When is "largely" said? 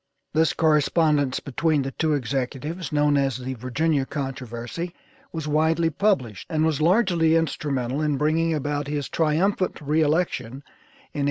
6.81-7.35